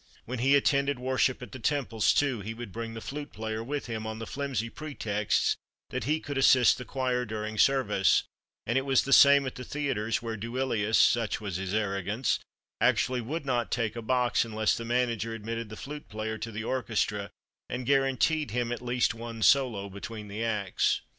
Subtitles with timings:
[0.25, 3.85] When he attended worship at the temples, too, he would bring the flute player with
[3.85, 5.57] him, on the flimsy pretext
[5.91, 8.23] that he could assist the choir during service;
[8.65, 12.39] and it was the same at the theatres, where Duilius such was his arrogance
[12.81, 16.63] actually would not take a box unless the manager admitted the flute player to the
[16.63, 17.29] orchestra
[17.69, 21.01] and guaranteed him at least one solo between the acts.